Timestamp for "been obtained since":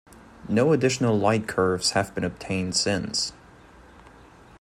2.15-3.33